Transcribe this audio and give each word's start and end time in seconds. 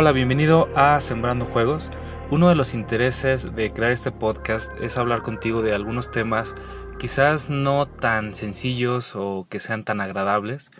Hola, 0.00 0.12
bienvenido 0.12 0.68
a 0.76 1.00
Sembrando 1.00 1.44
Juegos. 1.44 1.90
Uno 2.30 2.48
de 2.48 2.54
los 2.54 2.72
intereses 2.72 3.56
de 3.56 3.72
crear 3.72 3.90
este 3.90 4.12
podcast 4.12 4.70
es 4.80 4.96
hablar 4.96 5.22
contigo 5.22 5.60
de 5.60 5.74
algunos 5.74 6.12
temas 6.12 6.54
quizás 7.00 7.50
no 7.50 7.86
tan 7.86 8.36
sencillos 8.36 9.16
o 9.16 9.48
que 9.50 9.58
sean 9.58 9.82
tan 9.82 10.00
agradables. 10.00 10.70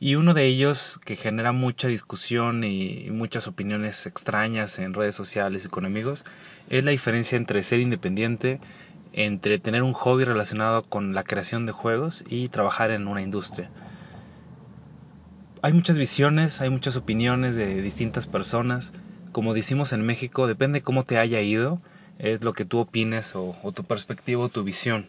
Y 0.00 0.16
uno 0.16 0.34
de 0.34 0.46
ellos 0.46 0.98
que 1.04 1.14
genera 1.14 1.52
mucha 1.52 1.86
discusión 1.86 2.64
y 2.64 3.06
muchas 3.12 3.46
opiniones 3.46 4.04
extrañas 4.04 4.80
en 4.80 4.94
redes 4.94 5.14
sociales 5.14 5.64
y 5.64 5.68
con 5.68 5.86
amigos 5.86 6.24
es 6.68 6.84
la 6.84 6.90
diferencia 6.90 7.36
entre 7.36 7.62
ser 7.62 7.78
independiente, 7.78 8.58
entre 9.12 9.60
tener 9.60 9.84
un 9.84 9.92
hobby 9.92 10.24
relacionado 10.24 10.82
con 10.82 11.14
la 11.14 11.22
creación 11.22 11.66
de 11.66 11.72
juegos 11.72 12.24
y 12.28 12.48
trabajar 12.48 12.90
en 12.90 13.06
una 13.06 13.22
industria 13.22 13.70
hay 15.66 15.72
muchas 15.72 15.98
visiones, 15.98 16.60
hay 16.60 16.70
muchas 16.70 16.94
opiniones 16.94 17.56
de 17.56 17.82
distintas 17.82 18.28
personas. 18.28 18.92
Como 19.32 19.52
decimos 19.52 19.92
en 19.92 20.06
México, 20.06 20.46
depende 20.46 20.80
cómo 20.80 21.02
te 21.02 21.18
haya 21.18 21.40
ido, 21.40 21.82
es 22.20 22.44
lo 22.44 22.52
que 22.52 22.64
tú 22.64 22.78
opines 22.78 23.34
o, 23.34 23.56
tu 23.74 23.82
perspectiva 23.82 24.44
o 24.44 24.48
tu 24.48 24.62
visión. 24.62 25.08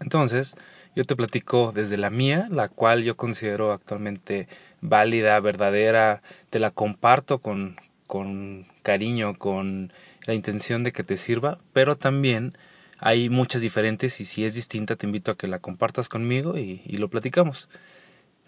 Entonces, 0.00 0.54
yo 0.94 1.04
te 1.04 1.16
platico 1.16 1.72
desde 1.74 1.96
la 1.96 2.10
mía, 2.10 2.46
la 2.50 2.68
cual 2.68 3.04
yo 3.04 3.16
considero 3.16 3.72
actualmente 3.72 4.48
válida, 4.82 5.40
verdadera, 5.40 6.20
te 6.50 6.60
la 6.60 6.70
comparto 6.70 7.38
con, 7.38 7.76
con 8.06 8.66
cariño, 8.82 9.38
con 9.38 9.94
la 10.26 10.34
intención 10.34 10.84
de 10.84 10.92
que 10.92 11.04
te 11.04 11.16
sirva, 11.16 11.56
pero 11.72 11.96
también 11.96 12.52
hay 12.98 13.30
muchas 13.30 13.62
diferentes 13.62 14.20
y 14.20 14.26
si 14.26 14.44
es 14.44 14.54
distinta 14.54 14.94
te 14.96 15.06
invito 15.06 15.30
a 15.30 15.38
que 15.38 15.46
la 15.46 15.58
compartas 15.58 16.10
conmigo 16.10 16.58
y, 16.58 16.82
y 16.84 16.98
lo 16.98 17.08
platicamos. 17.08 17.70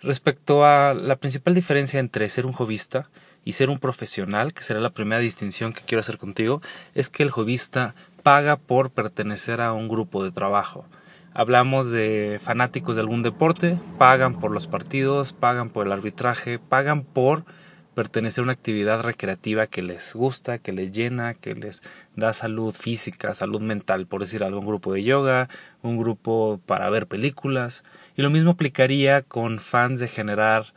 Respecto 0.05 0.67
a 0.67 0.93
la 0.93 1.17
principal 1.17 1.55
diferencia 1.55 1.99
entre 1.99 2.29
ser 2.29 2.45
un 2.45 2.53
jovista 2.53 3.09
y 3.43 3.55
ser 3.55 3.71
un 3.71 3.79
profesional, 3.79 4.53
que 4.53 4.63
será 4.63 4.79
la 4.81 4.91
primera 4.91 5.19
distinción 5.19 5.73
que 5.73 5.81
quiero 5.81 6.01
hacer 6.01 6.19
contigo, 6.19 6.61
es 6.95 7.09
que 7.09 7.23
el 7.23 7.31
jovista 7.31 7.95
paga 8.23 8.57
por 8.57 8.91
pertenecer 8.91 9.63
a 9.63 9.73
un 9.73 9.89
grupo 9.89 10.23
de 10.23 10.31
trabajo. 10.31 10.85
Hablamos 11.33 11.91
de 11.91 12.39
fanáticos 12.43 12.97
de 12.97 13.01
algún 13.01 13.23
deporte, 13.23 13.79
pagan 13.97 14.39
por 14.39 14.51
los 14.51 14.67
partidos, 14.67 15.33
pagan 15.33 15.71
por 15.71 15.87
el 15.87 15.93
arbitraje, 15.93 16.59
pagan 16.59 17.03
por 17.03 17.47
pertenecer 17.95 18.43
a 18.43 18.45
una 18.45 18.53
actividad 18.53 19.01
recreativa 19.01 19.67
que 19.67 19.83
les 19.83 20.15
gusta, 20.15 20.59
que 20.59 20.73
les 20.73 20.93
llena, 20.93 21.35
que 21.35 21.55
les 21.55 21.83
da 22.17 22.33
salud 22.33 22.75
física, 22.75 23.35
salud 23.35 23.61
mental, 23.61 24.07
por 24.07 24.21
decir 24.21 24.45
algo, 24.45 24.61
un 24.61 24.67
grupo 24.67 24.93
de 24.93 25.03
yoga, 25.03 25.49
un 25.83 25.97
grupo 25.97 26.61
para 26.67 26.91
ver 26.91 27.07
películas. 27.07 27.85
Y 28.17 28.23
lo 28.23 28.31
mismo 28.31 28.53
aplicaría 28.53 29.23
con 29.23 29.59
fans 29.61 30.01
de 30.01 30.09
generar 30.09 30.75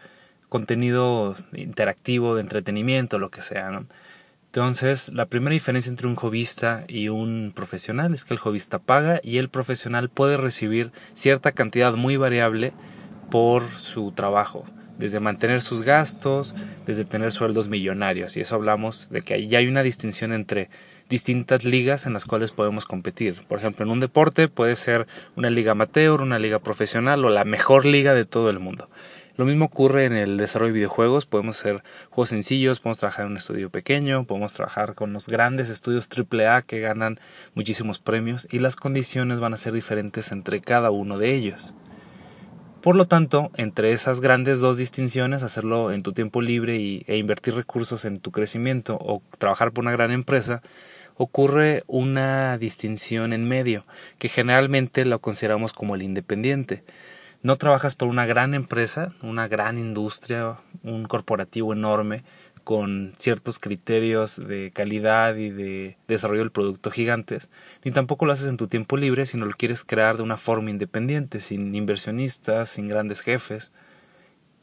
contenido 0.49 1.35
interactivo, 1.53 2.35
de 2.35 2.41
entretenimiento, 2.41 3.19
lo 3.19 3.29
que 3.29 3.41
sea. 3.41 3.83
Entonces, 4.45 5.09
la 5.09 5.25
primera 5.25 5.53
diferencia 5.53 5.89
entre 5.89 6.07
un 6.07 6.15
jovista 6.15 6.85
y 6.87 7.09
un 7.09 7.51
profesional 7.53 8.13
es 8.13 8.23
que 8.23 8.33
el 8.33 8.39
jovista 8.39 8.79
paga 8.79 9.19
y 9.23 9.39
el 9.39 9.49
profesional 9.49 10.09
puede 10.09 10.37
recibir 10.37 10.91
cierta 11.13 11.51
cantidad 11.51 11.93
muy 11.93 12.15
variable 12.15 12.73
por 13.29 13.63
su 13.63 14.13
trabajo 14.13 14.63
desde 14.97 15.19
mantener 15.19 15.61
sus 15.61 15.83
gastos, 15.83 16.55
desde 16.85 17.05
tener 17.05 17.31
sueldos 17.31 17.67
millonarios. 17.67 18.37
Y 18.37 18.41
eso 18.41 18.55
hablamos 18.55 19.09
de 19.09 19.21
que 19.21 19.47
ya 19.47 19.59
hay 19.59 19.67
una 19.67 19.83
distinción 19.83 20.33
entre 20.33 20.69
distintas 21.09 21.63
ligas 21.63 22.05
en 22.05 22.13
las 22.13 22.25
cuales 22.25 22.51
podemos 22.51 22.85
competir. 22.85 23.41
Por 23.47 23.59
ejemplo, 23.59 23.85
en 23.85 23.91
un 23.91 23.99
deporte 23.99 24.47
puede 24.47 24.75
ser 24.75 25.07
una 25.35 25.49
liga 25.49 25.71
amateur, 25.71 26.21
una 26.21 26.39
liga 26.39 26.59
profesional 26.59 27.23
o 27.25 27.29
la 27.29 27.45
mejor 27.45 27.85
liga 27.85 28.13
de 28.13 28.25
todo 28.25 28.49
el 28.49 28.59
mundo. 28.59 28.89
Lo 29.37 29.45
mismo 29.45 29.65
ocurre 29.65 30.05
en 30.05 30.13
el 30.13 30.37
desarrollo 30.37 30.73
de 30.73 30.79
videojuegos. 30.79 31.27
Podemos 31.27 31.59
hacer 31.59 31.83
juegos 32.09 32.29
sencillos, 32.29 32.79
podemos 32.79 32.97
trabajar 32.97 33.25
en 33.25 33.31
un 33.31 33.37
estudio 33.37 33.69
pequeño, 33.69 34.25
podemos 34.25 34.53
trabajar 34.53 34.95
con 34.95 35.13
los 35.13 35.27
grandes 35.27 35.69
estudios 35.69 36.09
AAA 36.09 36.63
que 36.63 36.79
ganan 36.79 37.19
muchísimos 37.53 37.99
premios 37.99 38.47
y 38.51 38.57
las 38.57 38.75
condiciones 38.75 39.39
van 39.39 39.53
a 39.53 39.57
ser 39.57 39.73
diferentes 39.73 40.31
entre 40.31 40.59
cada 40.59 40.89
uno 40.89 41.19
de 41.19 41.35
ellos. 41.35 41.75
Por 42.87 42.95
lo 42.95 43.05
tanto, 43.05 43.51
entre 43.57 43.91
esas 43.91 44.21
grandes 44.21 44.61
dos 44.61 44.77
distinciones, 44.77 45.43
hacerlo 45.43 45.91
en 45.91 46.03
tu 46.03 46.13
tiempo 46.13 46.41
libre 46.41 46.77
y, 46.77 47.03
e 47.07 47.17
invertir 47.17 47.53
recursos 47.53 48.05
en 48.05 48.21
tu 48.21 48.31
crecimiento 48.31 48.97
o 49.01 49.21
trabajar 49.39 49.73
por 49.73 49.83
una 49.83 49.91
gran 49.91 50.11
empresa, 50.11 50.61
ocurre 51.17 51.83
una 51.87 52.57
distinción 52.57 53.33
en 53.33 53.45
medio, 53.45 53.85
que 54.19 54.29
generalmente 54.29 55.03
lo 55.03 55.19
consideramos 55.19 55.73
como 55.73 55.95
el 55.95 56.01
independiente. 56.01 56.85
No 57.43 57.57
trabajas 57.57 57.95
por 57.95 58.07
una 58.07 58.25
gran 58.25 58.53
empresa, 58.53 59.09
una 59.21 59.49
gran 59.49 59.77
industria, 59.77 60.55
un 60.81 61.03
corporativo 61.07 61.73
enorme, 61.73 62.23
con 62.67 63.13
ciertos 63.17 63.59
criterios 63.59 64.35
de 64.45 64.71
calidad 64.73 65.37
y 65.37 65.51
de 65.51 65.95
desarrollo 66.09 66.41
del 66.41 66.51
producto 66.51 66.91
gigantes, 66.91 67.49
ni 67.85 67.93
tampoco 67.93 68.25
lo 68.25 68.33
haces 68.33 68.49
en 68.49 68.57
tu 68.57 68.67
tiempo 68.67 68.97
libre, 68.97 69.25
sino 69.25 69.45
lo 69.45 69.53
quieres 69.53 69.85
crear 69.85 70.17
de 70.17 70.23
una 70.23 70.35
forma 70.35 70.69
independiente, 70.69 71.39
sin 71.39 71.73
inversionistas, 71.73 72.69
sin 72.69 72.89
grandes 72.89 73.21
jefes. 73.21 73.71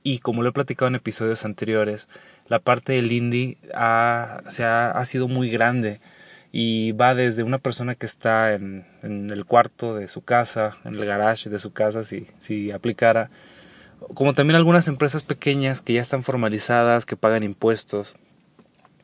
Y 0.02 0.18
como 0.18 0.42
lo 0.42 0.50
he 0.50 0.52
platicado 0.52 0.88
en 0.88 0.96
episodios 0.96 1.46
anteriores, 1.46 2.10
la 2.46 2.58
parte 2.58 2.92
del 2.92 3.10
indie 3.10 3.56
ha, 3.72 4.42
se 4.50 4.66
ha, 4.66 5.02
sido 5.06 5.26
muy 5.26 5.48
grande 5.48 5.98
y 6.52 6.92
va 6.92 7.14
desde 7.14 7.42
una 7.42 7.56
persona 7.56 7.94
que 7.94 8.04
está 8.04 8.52
en, 8.52 8.84
en, 9.02 9.30
el 9.30 9.46
cuarto 9.46 9.94
de 9.94 10.08
su 10.08 10.20
casa, 10.20 10.76
en 10.84 10.96
el 10.96 11.06
garage 11.06 11.48
de 11.48 11.58
su 11.58 11.72
casa, 11.72 12.02
si, 12.02 12.26
si 12.36 12.70
aplicara, 12.70 13.30
como 14.14 14.34
también 14.34 14.56
algunas 14.56 14.88
empresas 14.88 15.22
pequeñas 15.22 15.82
que 15.82 15.94
ya 15.94 16.00
están 16.00 16.22
formalizadas, 16.22 17.06
que 17.06 17.16
pagan 17.16 17.42
impuestos, 17.42 18.14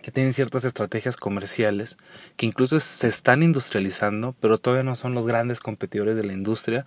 que 0.02 0.10
tienen 0.10 0.32
ciertas 0.32 0.64
estrategias 0.64 1.16
comerciales, 1.16 1.98
que 2.36 2.46
incluso 2.46 2.80
se 2.80 3.08
están 3.08 3.42
industrializando, 3.42 4.34
pero 4.40 4.58
todavía 4.58 4.82
no 4.82 4.96
son 4.96 5.14
los 5.14 5.26
grandes 5.26 5.60
competidores 5.60 6.16
de 6.16 6.24
la 6.24 6.32
industria, 6.32 6.86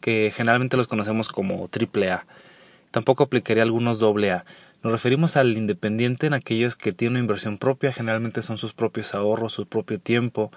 que 0.00 0.32
generalmente 0.34 0.76
los 0.76 0.86
conocemos 0.86 1.28
como 1.28 1.68
AAA. 1.68 2.26
Tampoco 2.90 3.24
aplicaría 3.24 3.62
algunos 3.62 4.02
AA. 4.02 4.44
Nos 4.82 4.92
referimos 4.92 5.36
al 5.36 5.56
independiente 5.56 6.26
en 6.26 6.34
aquellos 6.34 6.76
que 6.76 6.92
tienen 6.92 7.12
una 7.12 7.20
inversión 7.20 7.56
propia, 7.56 7.92
generalmente 7.92 8.42
son 8.42 8.58
sus 8.58 8.74
propios 8.74 9.14
ahorros, 9.14 9.52
su 9.52 9.66
propio 9.66 9.98
tiempo. 9.98 10.50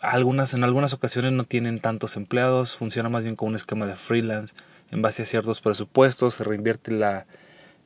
Algunas, 0.00 0.54
en 0.54 0.64
algunas 0.64 0.92
ocasiones 0.92 1.32
no 1.32 1.44
tienen 1.44 1.78
tantos 1.78 2.16
empleados, 2.16 2.76
funciona 2.76 3.08
más 3.08 3.24
bien 3.24 3.36
como 3.36 3.50
un 3.50 3.56
esquema 3.56 3.86
de 3.86 3.96
freelance 3.96 4.54
en 4.90 5.02
base 5.02 5.22
a 5.22 5.26
ciertos 5.26 5.60
presupuestos, 5.60 6.34
se 6.34 6.44
reinvierte 6.44 6.92
la, 6.92 7.26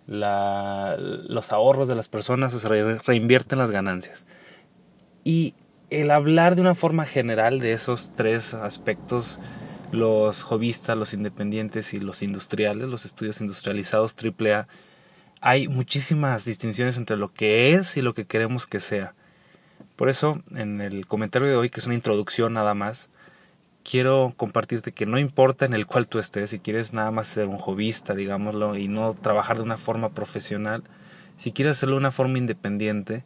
los 0.06 1.52
ahorros 1.52 1.88
de 1.88 1.94
las 1.94 2.08
personas 2.08 2.52
o 2.52 2.58
se 2.58 2.68
reinvierten 2.68 3.58
las 3.58 3.70
ganancias. 3.70 4.26
Y 5.24 5.54
el 5.90 6.10
hablar 6.10 6.56
de 6.56 6.62
una 6.62 6.74
forma 6.74 7.06
general 7.06 7.60
de 7.60 7.72
esos 7.72 8.12
tres 8.14 8.54
aspectos, 8.54 9.38
los 9.92 10.42
jovistas, 10.42 10.96
los 10.96 11.14
independientes 11.14 11.94
y 11.94 12.00
los 12.00 12.22
industriales, 12.22 12.88
los 12.88 13.04
estudios 13.04 13.40
industrializados 13.40 14.14
AAA, 14.14 14.66
hay 15.40 15.68
muchísimas 15.68 16.44
distinciones 16.44 16.96
entre 16.96 17.16
lo 17.16 17.32
que 17.32 17.72
es 17.72 17.96
y 17.96 18.02
lo 18.02 18.14
que 18.14 18.26
queremos 18.26 18.66
que 18.66 18.80
sea. 18.80 19.14
Por 19.96 20.08
eso, 20.08 20.42
en 20.54 20.80
el 20.80 21.06
comentario 21.06 21.48
de 21.48 21.56
hoy, 21.56 21.70
que 21.70 21.80
es 21.80 21.86
una 21.86 21.94
introducción 21.94 22.52
nada 22.52 22.74
más, 22.74 23.08
quiero 23.82 24.34
compartirte 24.36 24.92
que 24.92 25.06
no 25.06 25.18
importa 25.18 25.64
en 25.64 25.72
el 25.72 25.86
cual 25.86 26.06
tú 26.06 26.18
estés, 26.18 26.50
si 26.50 26.58
quieres 26.58 26.92
nada 26.92 27.10
más 27.10 27.28
ser 27.28 27.46
un 27.46 27.58
jovista, 27.58 28.14
digámoslo, 28.14 28.76
y 28.76 28.88
no 28.88 29.14
trabajar 29.14 29.56
de 29.56 29.62
una 29.62 29.78
forma 29.78 30.10
profesional, 30.10 30.82
si 31.36 31.52
quieres 31.52 31.76
hacerlo 31.76 31.96
de 31.96 32.00
una 32.00 32.10
forma 32.10 32.38
independiente, 32.38 33.24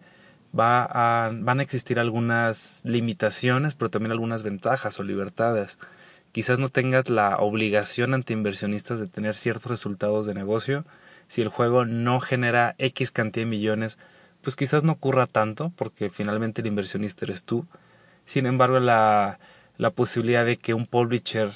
va 0.58 1.30
van 1.32 1.60
a 1.60 1.62
existir 1.62 1.98
algunas 1.98 2.82
limitaciones, 2.84 3.74
pero 3.74 3.90
también 3.90 4.12
algunas 4.12 4.42
ventajas 4.42 4.98
o 4.98 5.02
libertades. 5.04 5.78
Quizás 6.32 6.58
no 6.58 6.68
tengas 6.68 7.08
la 7.10 7.38
obligación 7.38 8.14
ante 8.14 8.32
inversionistas 8.32 9.00
de 9.00 9.06
tener 9.06 9.34
ciertos 9.34 9.70
resultados 9.70 10.26
de 10.26 10.34
negocio. 10.34 10.84
Si 11.28 11.40
el 11.40 11.48
juego 11.48 11.84
no 11.84 12.20
genera 12.20 12.74
X 12.78 13.10
cantidad 13.10 13.46
de 13.46 13.50
millones, 13.50 13.98
pues 14.42 14.56
quizás 14.56 14.84
no 14.84 14.92
ocurra 14.92 15.26
tanto, 15.26 15.72
porque 15.76 16.10
finalmente 16.10 16.60
el 16.60 16.66
inversionista 16.66 17.24
eres 17.24 17.44
tú. 17.44 17.66
Sin 18.24 18.46
embargo, 18.46 18.80
la, 18.80 19.38
la 19.76 19.90
posibilidad 19.90 20.44
de 20.44 20.56
que 20.56 20.74
un 20.74 20.86
publisher 20.86 21.50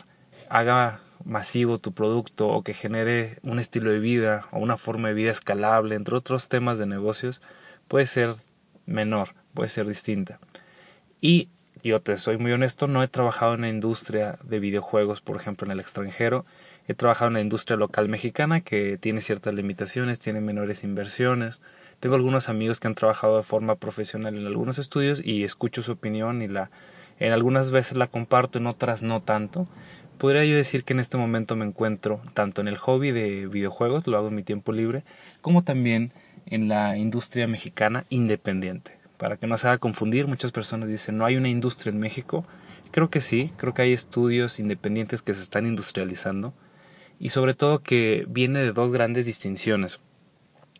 haga 0.48 1.00
masivo 1.24 1.78
tu 1.78 1.92
producto 1.92 2.48
o 2.48 2.62
que 2.62 2.74
genere 2.74 3.38
un 3.42 3.58
estilo 3.58 3.90
de 3.90 3.98
vida 3.98 4.46
o 4.50 4.58
una 4.58 4.76
forma 4.76 5.08
de 5.08 5.14
vida 5.14 5.30
escalable, 5.30 5.94
entre 5.94 6.16
otros 6.16 6.48
temas 6.48 6.78
de 6.78 6.86
negocios, 6.86 7.40
puede 7.88 8.06
ser 8.06 8.34
menor, 8.86 9.34
puede 9.54 9.70
ser 9.70 9.86
distinta. 9.86 10.38
Y 11.20 11.48
yo 11.82 12.00
te 12.00 12.16
soy 12.16 12.38
muy 12.38 12.52
honesto, 12.52 12.86
no 12.86 13.02
he 13.02 13.08
trabajado 13.08 13.54
en 13.54 13.62
la 13.62 13.68
industria 13.68 14.38
de 14.42 14.58
videojuegos, 14.58 15.20
por 15.20 15.36
ejemplo, 15.36 15.66
en 15.66 15.72
el 15.72 15.80
extranjero. 15.80 16.44
He 16.86 16.94
trabajado 16.94 17.28
en 17.28 17.34
la 17.34 17.40
industria 17.40 17.76
local 17.76 18.08
mexicana 18.08 18.60
que 18.60 18.98
tiene 18.98 19.20
ciertas 19.20 19.54
limitaciones, 19.54 20.18
tiene 20.18 20.40
menores 20.40 20.84
inversiones. 20.84 21.60
Tengo 22.04 22.16
algunos 22.16 22.50
amigos 22.50 22.80
que 22.80 22.86
han 22.86 22.94
trabajado 22.94 23.38
de 23.38 23.42
forma 23.42 23.76
profesional 23.76 24.36
en 24.36 24.46
algunos 24.46 24.78
estudios 24.78 25.22
y 25.24 25.42
escucho 25.42 25.80
su 25.80 25.92
opinión 25.92 26.42
y 26.42 26.48
la 26.48 26.70
en 27.18 27.32
algunas 27.32 27.70
veces 27.70 27.96
la 27.96 28.08
comparto, 28.08 28.58
en 28.58 28.66
otras 28.66 29.02
no 29.02 29.22
tanto. 29.22 29.66
Podría 30.18 30.44
yo 30.44 30.54
decir 30.54 30.84
que 30.84 30.92
en 30.92 31.00
este 31.00 31.16
momento 31.16 31.56
me 31.56 31.64
encuentro 31.64 32.20
tanto 32.34 32.60
en 32.60 32.68
el 32.68 32.76
hobby 32.76 33.10
de 33.10 33.46
videojuegos, 33.46 34.06
lo 34.06 34.18
hago 34.18 34.28
en 34.28 34.34
mi 34.34 34.42
tiempo 34.42 34.70
libre, 34.70 35.02
como 35.40 35.64
también 35.64 36.12
en 36.44 36.68
la 36.68 36.98
industria 36.98 37.46
mexicana 37.46 38.04
independiente. 38.10 38.98
Para 39.16 39.38
que 39.38 39.46
no 39.46 39.56
se 39.56 39.68
haga 39.68 39.78
confundir, 39.78 40.26
muchas 40.26 40.52
personas 40.52 40.90
dicen, 40.90 41.16
no 41.16 41.24
hay 41.24 41.36
una 41.36 41.48
industria 41.48 41.90
en 41.90 42.00
México. 42.00 42.44
Creo 42.90 43.08
que 43.08 43.22
sí, 43.22 43.50
creo 43.56 43.72
que 43.72 43.80
hay 43.80 43.94
estudios 43.94 44.60
independientes 44.60 45.22
que 45.22 45.32
se 45.32 45.40
están 45.40 45.66
industrializando 45.66 46.52
y 47.18 47.30
sobre 47.30 47.54
todo 47.54 47.82
que 47.82 48.26
viene 48.28 48.58
de 48.58 48.72
dos 48.72 48.92
grandes 48.92 49.24
distinciones. 49.24 50.02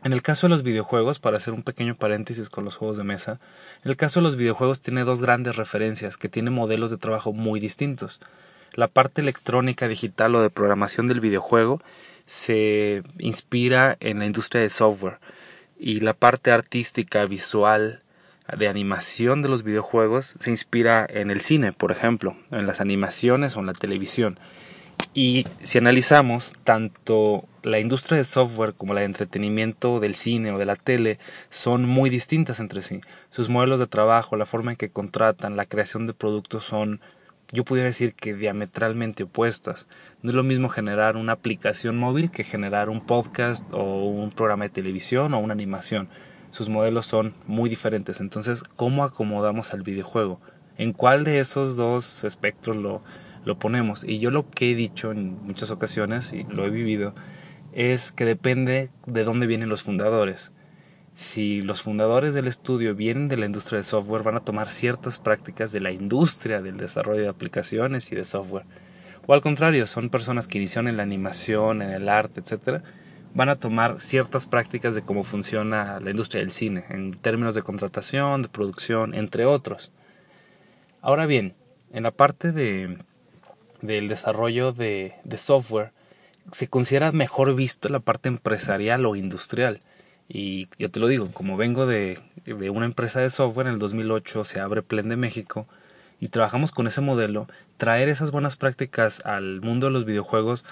En 0.05 0.13
el 0.13 0.21
caso 0.21 0.47
de 0.47 0.51
los 0.51 0.63
videojuegos, 0.63 1.19
para 1.19 1.39
hacer 1.39 1.55
un 1.55 1.63
pequeño 1.63 1.95
paréntesis 1.95 2.51
con 2.51 2.67
los 2.67 2.77
juegos 2.77 2.99
de 2.99 3.05
mesa, 3.05 3.41
en 3.83 3.91
el 3.91 3.97
caso 3.97 4.21
de 4.21 4.25
los 4.25 4.37
videojuegos 4.37 4.81
tiene 4.81 5.03
dos 5.03 5.23
grandes 5.23 5.57
referencias 5.57 6.19
que 6.19 6.29
tienen 6.29 6.53
modelos 6.53 6.91
de 6.91 6.99
trabajo 6.99 7.33
muy 7.33 7.59
distintos. 7.59 8.21
La 8.75 8.87
parte 8.87 9.23
electrónica 9.23 9.89
digital 9.89 10.35
o 10.35 10.43
de 10.43 10.51
programación 10.51 11.07
del 11.07 11.21
videojuego 11.21 11.81
se 12.27 13.03
inspira 13.19 13.97
en 14.01 14.19
la 14.19 14.27
industria 14.27 14.61
de 14.61 14.69
software 14.69 15.21
y 15.79 16.01
la 16.01 16.13
parte 16.13 16.51
artística, 16.51 17.25
visual, 17.25 18.03
de 18.59 18.69
animación 18.69 19.41
de 19.41 19.49
los 19.49 19.63
videojuegos 19.63 20.35
se 20.39 20.51
inspira 20.51 21.07
en 21.09 21.31
el 21.31 21.41
cine, 21.41 21.73
por 21.73 21.93
ejemplo, 21.93 22.37
en 22.51 22.67
las 22.67 22.83
animaciones 22.83 23.57
o 23.57 23.61
en 23.61 23.67
la 23.67 23.73
televisión. 23.73 24.39
Y 25.15 25.47
si 25.63 25.79
analizamos 25.79 26.55
tanto 26.65 27.45
la 27.63 27.79
industria 27.79 28.19
de 28.19 28.25
software 28.25 28.75
como 28.75 28.95
la 28.95 29.01
de 29.01 29.07
entretenimiento 29.07 30.01
del 30.01 30.17
cine 30.17 30.51
o 30.51 30.59
de 30.59 30.67
la 30.67 30.75
tele 30.75 31.21
son 31.51 31.89
muy 31.89 32.11
distintas 32.11 32.59
entre 32.59 32.83
sí. 32.83 33.01
Sus 33.31 33.49
modelos 33.49 33.79
de 33.79 33.87
trabajo, 33.87 34.37
la 34.37 34.45
forma 34.45 34.73
en 34.73 34.77
que 34.77 34.91
contratan, 34.91 35.57
la 35.57 35.67
creación 35.67 36.09
de 36.09 36.15
productos 36.15 36.65
son, 36.65 37.01
yo 37.53 37.65
pudiera 37.65 37.87
decir 37.87 38.15
que 38.15 38.35
diametralmente 38.35 39.23
opuestas. 39.23 39.87
No 40.23 40.31
es 40.31 40.35
lo 40.35 40.43
mismo 40.43 40.69
generar 40.69 41.17
una 41.17 41.35
aplicación 41.35 41.97
móvil 41.97 42.33
que 42.33 42.43
generar 42.43 42.89
un 42.89 43.01
podcast 43.01 43.65
o 43.73 44.07
un 44.07 44.33
programa 44.33 44.65
de 44.65 44.71
televisión 44.71 45.33
o 45.33 45.39
una 45.39 45.55
animación. 45.55 46.09
Sus 46.51 46.69
modelos 46.69 47.07
son 47.07 47.35
muy 47.47 47.71
diferentes. 47.71 48.21
Entonces, 48.21 48.65
¿cómo 48.75 49.05
acomodamos 49.05 49.75
al 49.75 49.83
videojuego? 49.83 50.41
¿En 50.77 50.93
cuál 50.93 51.23
de 51.23 51.39
esos 51.39 51.77
dos 51.77 52.25
espectros 52.25 52.77
lo, 52.77 53.01
lo 53.45 53.59
ponemos? 53.59 54.05
Y 54.05 54.19
yo 54.19 54.31
lo 54.31 54.49
que 54.51 54.71
he 54.71 54.75
dicho 54.75 55.13
en 55.13 55.43
muchas 55.45 55.71
ocasiones, 55.71 56.33
y 56.33 56.45
lo 56.45 56.65
he 56.65 56.71
vivido, 56.71 57.15
es 57.73 58.13
que 58.13 58.25
depende 58.25 58.91
de 59.07 59.25
dónde 59.25 59.47
vienen 59.47 59.69
los 59.69 59.83
fundadores. 59.83 60.53
Si 61.17 61.63
los 61.63 61.83
fundadores 61.83 62.35
del 62.35 62.49
estudio 62.49 62.95
vienen 62.95 63.29
de 63.29 63.37
la 63.37 63.47
industria 63.47 63.79
de 63.79 63.85
software, 63.85 64.23
van 64.23 64.37
a 64.37 64.45
tomar 64.45 64.71
ciertas 64.71 65.19
prácticas 65.19 65.71
de 65.71 65.81
la 65.81 65.93
industria 65.93 66.61
del 66.61 66.77
desarrollo 66.77 67.23
de 67.23 67.29
aplicaciones 67.29 68.11
y 68.11 68.17
de 68.17 68.25
software. 68.25 68.65
O 69.27 69.33
al 69.33 69.41
contrario, 69.41 69.87
son 69.87 70.11
personas 70.11 70.49
que 70.49 70.59
iniciaron 70.59 70.89
en 70.89 70.97
la 70.97 71.03
animación, 71.03 71.83
en 71.83 71.91
el 71.91 72.09
arte, 72.09 72.41
etc. 72.41 72.83
Van 73.33 73.49
a 73.49 73.57
tomar 73.57 74.01
ciertas 74.01 74.47
prácticas 74.47 74.95
de 74.95 75.03
cómo 75.03 75.23
funciona 75.23 76.01
la 76.01 76.11
industria 76.11 76.43
del 76.43 76.53
cine, 76.53 76.85
en 76.89 77.15
términos 77.15 77.55
de 77.55 77.63
contratación, 77.63 78.43
de 78.43 78.49
producción, 78.49 79.15
entre 79.15 79.47
otros. 79.47 79.93
Ahora 81.01 81.27
bien, 81.27 81.55
en 81.93 82.03
la 82.03 82.11
parte 82.11 82.51
de, 82.51 82.99
del 83.87 84.09
desarrollo 84.09 84.73
de, 84.73 85.15
software, 85.37 85.93
se 86.53 86.69
considera 86.69 87.13
mejor 87.13 87.55
visto 87.55 87.89
la 87.89 88.01
parte 88.01 88.29
empresarial 88.29 89.05
o 89.07 89.15
industrial. 89.15 89.81
Y 90.29 90.69
yo 90.79 90.91
te 90.91 91.01
lo 91.01 91.07
digo, 91.07 91.31
como 91.33 91.57
vengo 91.57 91.85
de, 91.87 92.19
de 92.45 92.71
una 92.71 92.87
empresa 92.87 93.21
de 93.21 93.29
software, 93.29 93.67
en 93.67 93.75
el 93.75 93.79
2008 93.79 94.45
se 94.47 94.61
abre 94.61 94.83
Plen 94.83 95.09
de 95.09 95.17
México 95.17 95.67
y 96.19 96.29
trabajamos 96.29 96.73
con 96.73 96.87
ese 96.87 97.03
modelo, 97.03 97.47
traer 97.77 98.09
esas 98.09 98.31
buenas 98.31 98.57
prácticas 98.57 99.21
al 99.27 99.61
mundo 99.61 99.89
de 99.89 99.93
los 99.93 100.07
videojuegos, 100.07 100.65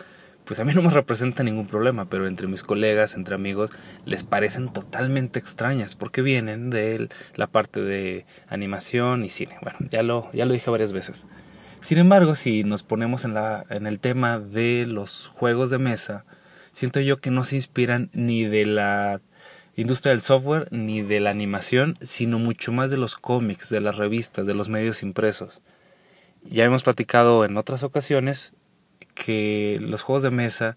pues 0.46 0.58
a 0.58 0.64
mí 0.64 0.72
no 0.74 0.80
me 0.80 0.90
representa 0.90 1.42
ningún 1.42 1.66
problema, 1.66 2.06
pero 2.06 2.26
entre 2.26 2.46
mis 2.46 2.62
colegas, 2.62 3.14
entre 3.14 3.34
amigos, 3.34 3.70
les 4.06 4.24
parecen 4.24 4.72
totalmente 4.72 5.38
extrañas 5.38 5.94
porque 5.94 6.22
vienen 6.22 6.70
de 6.70 7.10
la 7.36 7.46
parte 7.46 7.80
de 7.80 8.24
animación 8.48 9.24
y 9.24 9.28
cine. 9.28 9.56
Bueno, 9.60 9.78
ya 9.90 10.02
lo, 10.02 10.30
ya 10.32 10.46
lo 10.46 10.54
dije 10.54 10.70
varias 10.70 10.92
veces. 10.92 11.26
Sin 11.82 11.98
embargo, 11.98 12.36
si 12.36 12.62
nos 12.62 12.84
ponemos 12.84 13.24
en, 13.24 13.34
la, 13.34 13.66
en 13.68 13.88
el 13.88 13.98
tema 13.98 14.38
de 14.38 14.86
los 14.86 15.26
juegos 15.26 15.68
de 15.68 15.78
mesa, 15.78 16.24
siento 16.70 17.00
yo 17.00 17.20
que 17.20 17.32
no 17.32 17.42
se 17.42 17.56
inspiran 17.56 18.08
ni 18.12 18.44
de 18.44 18.66
la 18.66 19.20
industria 19.74 20.12
del 20.12 20.20
software 20.20 20.68
ni 20.70 21.02
de 21.02 21.18
la 21.18 21.30
animación, 21.30 21.96
sino 22.00 22.38
mucho 22.38 22.70
más 22.70 22.92
de 22.92 22.98
los 22.98 23.16
cómics, 23.16 23.68
de 23.68 23.80
las 23.80 23.96
revistas, 23.96 24.46
de 24.46 24.54
los 24.54 24.68
medios 24.68 25.02
impresos. 25.02 25.60
Ya 26.44 26.64
hemos 26.64 26.84
platicado 26.84 27.44
en 27.44 27.56
otras 27.56 27.82
ocasiones 27.82 28.54
que 29.14 29.78
los 29.80 30.02
juegos 30.02 30.22
de 30.22 30.30
mesa 30.30 30.76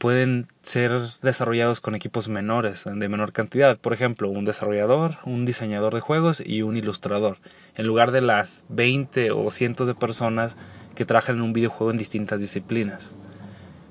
pueden 0.00 0.48
ser 0.62 0.92
desarrollados 1.20 1.82
con 1.82 1.94
equipos 1.94 2.30
menores, 2.30 2.84
de 2.90 3.08
menor 3.10 3.34
cantidad. 3.34 3.76
Por 3.76 3.92
ejemplo, 3.92 4.30
un 4.30 4.46
desarrollador, 4.46 5.18
un 5.26 5.44
diseñador 5.44 5.92
de 5.92 6.00
juegos 6.00 6.42
y 6.44 6.62
un 6.62 6.78
ilustrador. 6.78 7.36
En 7.76 7.86
lugar 7.86 8.10
de 8.10 8.22
las 8.22 8.64
20 8.70 9.30
o 9.32 9.50
cientos 9.50 9.86
de 9.86 9.94
personas 9.94 10.56
que 10.94 11.04
trabajan 11.04 11.36
en 11.36 11.42
un 11.42 11.52
videojuego 11.52 11.90
en 11.90 11.98
distintas 11.98 12.40
disciplinas. 12.40 13.14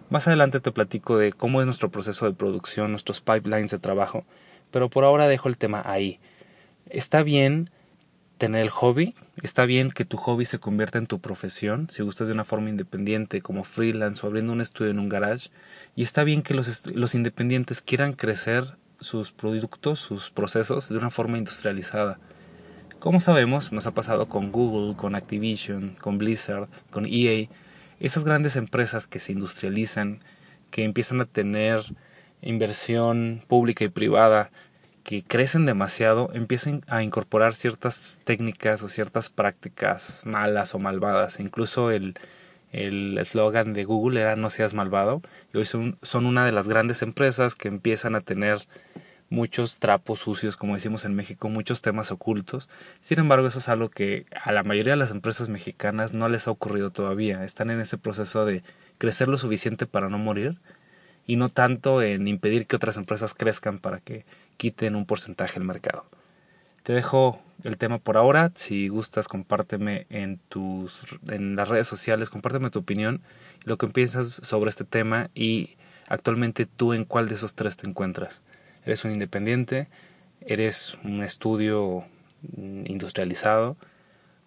Más 0.10 0.28
adelante 0.28 0.60
te 0.60 0.72
platico 0.72 1.16
de 1.16 1.32
cómo 1.32 1.62
es 1.62 1.68
nuestro 1.68 1.92
proceso 1.92 2.26
de 2.26 2.34
producción, 2.34 2.90
nuestros 2.90 3.22
pipelines 3.22 3.70
de 3.70 3.78
trabajo, 3.78 4.26
pero 4.72 4.90
por 4.90 5.04
ahora 5.04 5.28
dejo 5.28 5.48
el 5.48 5.58
tema 5.58 5.84
ahí. 5.86 6.20
Está 6.90 7.22
bien 7.22 7.70
tener 8.40 8.62
el 8.62 8.70
hobby. 8.70 9.14
Está 9.44 9.66
bien 9.66 9.92
que 9.92 10.06
tu 10.06 10.18
hobby 10.18 10.46
se 10.46 10.58
convierta 10.58 10.98
en 10.98 11.06
tu 11.06 11.20
profesión, 11.20 11.88
si 11.92 12.02
gustas 12.02 12.28
de 12.28 12.34
una 12.34 12.46
forma 12.46 12.70
independiente, 12.70 13.42
como 13.42 13.64
freelance 13.64 14.26
o 14.26 14.30
abriendo 14.30 14.54
un 14.54 14.62
estudio 14.62 14.90
en 14.90 14.98
un 14.98 15.10
garage. 15.10 15.52
Y 15.96 16.02
está 16.02 16.24
bien 16.24 16.42
que 16.42 16.56
los, 16.56 16.88
los 16.88 17.14
independientes 17.14 17.82
quieran 17.84 18.14
crecer 18.14 18.78
sus 19.00 19.32
productos, 19.32 20.00
sus 20.00 20.32
procesos 20.32 20.90
de 20.90 20.98
una 20.98 21.12
forma 21.12 21.38
industrializada. 21.38 22.18
Como 23.00 23.20
sabemos, 23.20 23.72
nos 23.72 23.86
ha 23.86 23.94
pasado 23.94 24.28
con 24.28 24.52
Google, 24.52 24.96
con 24.96 25.16
Activision, 25.16 25.96
con 26.02 26.18
Blizzard, 26.18 26.68
con 26.90 27.06
EA, 27.06 27.48
esas 28.00 28.24
grandes 28.24 28.56
empresas 28.56 29.08
que 29.08 29.20
se 29.20 29.34
industrializan, 29.34 30.20
que 30.72 30.84
empiezan 30.84 31.22
a 31.22 31.26
tener 31.26 31.82
inversión 32.42 33.44
pública 33.48 33.84
y 33.84 33.90
privada 33.90 34.52
que 35.04 35.24
crecen 35.24 35.66
demasiado 35.66 36.30
empiezan 36.34 36.82
a 36.88 37.04
incorporar 37.04 37.54
ciertas 37.54 38.20
técnicas 38.24 38.84
o 38.84 38.88
ciertas 38.88 39.30
prácticas 39.30 40.22
malas 40.26 40.76
o 40.76 40.80
malvadas. 40.80 41.40
Incluso 41.40 41.92
el 41.92 42.16
eslogan 42.72 43.74
de 43.74 43.84
Google 43.86 44.22
era 44.22 44.36
no 44.36 44.50
seas 44.50 44.74
malvado 44.74 45.22
y 45.54 45.58
hoy 45.58 45.66
son, 45.66 45.98
son 46.02 46.26
una 46.26 46.46
de 46.46 46.52
las 46.52 46.68
grandes 46.68 47.02
empresas 47.02 47.56
que 47.56 47.68
empiezan 47.68 48.16
a 48.16 48.22
tener 48.22 48.68
muchos 49.30 49.78
trapos 49.78 50.20
sucios, 50.20 50.58
como 50.58 50.76
decimos 50.76 51.06
en 51.06 51.16
México, 51.16 51.50
muchos 51.50 51.82
temas 51.82 52.12
ocultos. 52.12 52.68
Sin 53.02 53.20
embargo, 53.20 53.48
eso 53.48 53.60
es 53.60 53.70
algo 53.70 53.90
que 53.90 54.26
a 54.44 54.52
la 54.52 54.64
mayoría 54.64 54.94
de 54.94 54.98
las 54.98 55.12
empresas 55.12 55.50
mexicanas 55.50 56.14
no 56.14 56.30
les 56.30 56.48
ha 56.48 56.52
ocurrido 56.52 56.92
todavía. 56.92 57.44
Están 57.44 57.70
en 57.70 57.80
ese 57.80 57.98
proceso 57.98 58.46
de 58.46 58.64
crecer 58.98 59.28
lo 59.28 59.38
suficiente 59.38 59.86
para 59.86 60.10
no 60.10 60.18
morir 60.18 60.58
y 61.30 61.36
no 61.36 61.50
tanto 61.50 62.02
en 62.02 62.28
impedir 62.28 62.66
que 62.66 62.76
otras 62.76 62.98
empresas 62.98 63.36
crezcan 63.36 63.78
para 63.78 64.00
que 64.00 64.26
quiten 64.58 64.96
un 64.96 65.06
porcentaje 65.06 65.60
del 65.60 65.68
mercado. 65.68 66.08
Te 66.82 66.92
dejo 66.92 67.40
el 67.64 67.78
tema 67.78 68.00
por 68.00 68.18
ahora. 68.18 68.52
Si 68.56 68.88
gustas, 68.88 69.28
compárteme 69.28 70.08
en 70.10 70.40
tus 70.50 71.20
en 71.28 71.56
las 71.56 71.68
redes 71.68 71.88
sociales, 71.88 72.32
compárteme 72.32 72.72
tu 72.72 72.80
opinión, 72.80 73.22
lo 73.64 73.78
que 73.78 73.86
piensas 73.86 74.42
sobre 74.42 74.72
este 74.72 74.86
tema 74.86 75.30
y 75.36 75.78
actualmente 76.08 76.66
tú 76.66 76.94
en 76.94 77.06
cuál 77.06 77.30
de 77.30 77.36
esos 77.36 77.54
tres 77.54 77.78
te 77.78 77.88
encuentras. 77.88 78.42
¿Eres 78.84 79.06
un 79.06 79.12
independiente? 79.12 79.88
¿Eres 80.42 80.98
un 81.04 81.22
estudio 81.22 82.06
industrializado? 82.58 83.78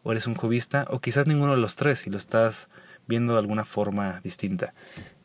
¿O 0.03 0.11
eres 0.11 0.27
un 0.27 0.35
jovista? 0.35 0.89
O 0.91 0.99
quizás 0.99 1.29
ninguno 1.29 1.53
de 1.53 1.59
los 1.59 1.77
tres 1.77 2.09
y 2.09 2.11
lo 2.11 2.19
estás 2.19 2.71
viendo 3.07 3.35
de 3.35 3.39
alguna 3.39 3.65
forma 3.65 4.21
distinta. 4.25 4.75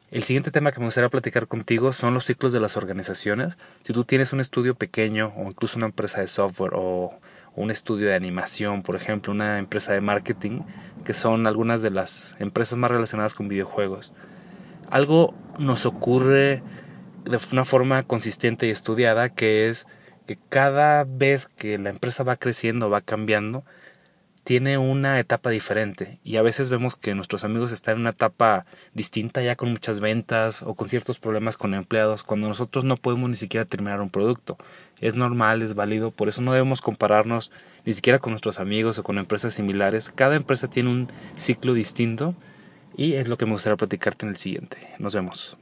El 0.10 0.24
siguiente 0.24 0.52
tema 0.52 0.72
que 0.72 0.80
me 0.80 0.86
gustaría 0.86 1.10
platicar 1.10 1.48
contigo 1.48 1.92
son 1.92 2.14
los 2.14 2.24
ciclos 2.24 2.54
de 2.54 2.62
las 2.62 2.78
organizaciones. 2.78 3.58
Si 3.82 3.92
tú 3.92 4.06
tienes 4.06 4.32
un 4.32 4.40
estudio 4.40 4.74
pequeño 4.74 5.34
o 5.36 5.50
incluso 5.50 5.78
una 5.78 5.88
empresa 5.88 6.22
de 6.22 6.28
software 6.28 6.72
o 6.76 7.20
un 7.58 7.72
estudio 7.72 8.08
de 8.08 8.16
animación, 8.16 8.84
por 8.84 8.96
ejemplo, 8.96 9.34
una 9.34 9.60
empresa 9.60 9.92
de 9.92 10.00
marketing, 10.00 10.62
que 11.04 11.14
son 11.14 11.46
algunas 11.46 11.82
de 11.82 11.90
las 11.90 12.38
empresas 12.40 12.78
más 12.78 12.90
relacionadas 12.90 13.34
con 13.34 13.50
videojuegos. 13.50 14.14
Algo 14.90 15.36
nos 15.60 15.86
ocurre 15.86 16.64
de 17.26 17.40
una 17.52 17.66
forma 17.66 18.04
consistente 18.04 18.68
y 18.68 18.70
estudiada 18.70 19.28
que 19.28 19.68
es 19.68 19.88
que 20.26 20.38
cada 20.48 21.04
vez 21.04 21.48
que 21.48 21.78
la 21.80 21.90
empresa 21.90 22.24
va 22.24 22.38
creciendo, 22.38 22.90
va 22.90 23.02
cambiando, 23.02 23.66
tiene 24.48 24.78
una 24.78 25.20
etapa 25.20 25.50
diferente 25.50 26.20
y 26.24 26.38
a 26.38 26.42
veces 26.42 26.70
vemos 26.70 26.96
que 26.96 27.14
nuestros 27.14 27.44
amigos 27.44 27.74
están 27.74 27.96
en 27.96 28.00
una 28.00 28.12
etapa 28.12 28.66
distinta 28.94 29.42
ya 29.42 29.58
con 29.58 29.72
muchas 29.72 30.00
ventas 30.00 30.64
o 30.64 30.74
con 30.74 30.88
ciertos 30.88 31.20
problemas 31.20 31.58
con 31.58 31.74
empleados 31.74 32.24
cuando 32.24 32.48
nosotros 32.48 32.86
no 32.86 32.96
podemos 32.96 33.30
ni 33.30 33.36
siquiera 33.36 33.66
terminar 33.66 34.00
un 34.00 34.10
producto. 34.10 34.58
Es 35.02 35.16
normal, 35.16 35.64
es 35.64 35.76
válido, 35.76 36.12
por 36.12 36.30
eso 36.30 36.42
no 36.42 36.54
debemos 36.54 36.80
compararnos 36.80 37.52
ni 37.84 37.92
siquiera 37.92 38.20
con 38.20 38.32
nuestros 38.32 38.62
amigos 38.62 38.98
o 38.98 39.04
con 39.04 39.18
empresas 39.18 39.54
similares. 39.54 40.14
Cada 40.16 40.38
empresa 40.38 40.70
tiene 40.70 40.92
un 40.92 41.10
ciclo 41.36 41.74
distinto 41.74 42.34
y 42.96 43.16
es 43.16 43.28
lo 43.28 43.38
que 43.38 43.46
me 43.46 43.52
gustaría 43.52 43.76
platicarte 43.76 44.26
en 44.26 44.30
el 44.30 44.38
siguiente. 44.38 44.78
Nos 44.98 45.14
vemos. 45.14 45.58